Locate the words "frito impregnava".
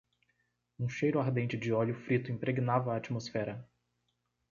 1.93-2.91